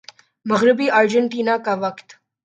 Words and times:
مغربی 0.45 0.87
ارجنٹینا 0.91 1.55
کا 1.65 1.73
وقت 1.81 2.07